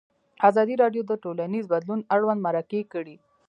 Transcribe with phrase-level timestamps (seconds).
[0.49, 3.15] ازادي راډیو د ټولنیز بدلون اړوند مرکې کړي.